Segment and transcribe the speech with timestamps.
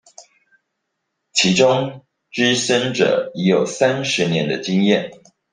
[1.31, 2.01] 其中
[2.33, 5.11] 資深者已有三十年的經驗